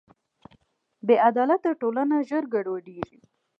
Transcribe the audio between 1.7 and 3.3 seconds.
ټولنه ژر ګډوډېږي.